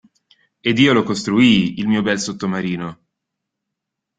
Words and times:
Ed 0.69 0.79
io 0.79 0.93
lo 0.93 1.03
costruii, 1.03 1.75
il 1.77 1.87
mio 1.87 2.01
bel 2.01 2.17
sottomarino. 2.19 2.99